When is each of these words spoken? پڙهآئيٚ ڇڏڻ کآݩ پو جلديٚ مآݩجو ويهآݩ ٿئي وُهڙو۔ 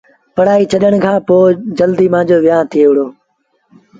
پڙهآئيٚ 0.35 0.69
ڇڏڻ 0.71 0.93
کآݩ 1.03 1.21
پو 1.27 1.35
جلديٚ 1.77 2.11
مآݩجو 2.13 2.37
ويهآݩ 2.43 2.69
ٿئي 2.71 2.83
وُهڙو۔ 2.87 3.05